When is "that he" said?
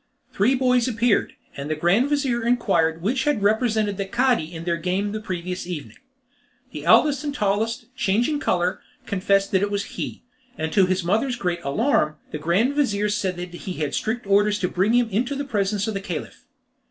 13.37-13.73